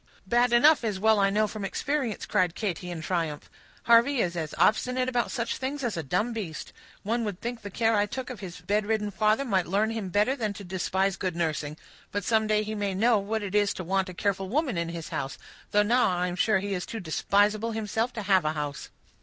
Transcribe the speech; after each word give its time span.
"Bad 0.25 0.51
enough, 0.51 0.83
as 0.83 0.97
I 0.97 0.99
well 0.99 1.31
know 1.31 1.45
from 1.47 1.63
experience," 1.63 2.25
cried 2.25 2.55
Katy, 2.55 2.89
in 2.89 3.03
triumph. 3.03 3.51
"Harvey 3.83 4.19
is 4.19 4.35
as 4.35 4.55
obstinate 4.57 5.07
about 5.07 5.29
such 5.29 5.57
things 5.57 5.83
as 5.83 5.95
a 5.95 6.01
dumb 6.01 6.33
beast; 6.33 6.73
one 7.03 7.23
would 7.23 7.39
think 7.39 7.61
the 7.61 7.69
care 7.69 7.95
I 7.95 8.07
took 8.07 8.31
of 8.31 8.39
his 8.39 8.61
bedridden 8.61 9.11
father 9.11 9.45
might 9.45 9.67
learn 9.67 9.91
him 9.91 10.09
better 10.09 10.35
than 10.35 10.53
to 10.53 10.63
despise 10.63 11.17
good 11.17 11.35
nursing. 11.35 11.77
But 12.11 12.23
some 12.25 12.47
day 12.47 12.63
he 12.63 12.73
may 12.73 12.95
know 12.95 13.19
what 13.19 13.43
it 13.43 13.53
is 13.53 13.75
to 13.75 13.83
want 13.83 14.09
a 14.09 14.15
careful 14.15 14.49
woman 14.49 14.75
in 14.75 14.89
his 14.89 15.09
house, 15.09 15.37
though 15.69 15.83
now 15.83 16.09
I 16.09 16.25
am 16.25 16.35
sure 16.35 16.57
he 16.57 16.73
is 16.73 16.87
too 16.87 16.99
despisable 16.99 17.73
himself 17.73 18.11
to 18.13 18.23
have 18.23 18.43
a 18.43 18.53
house." 18.53 18.89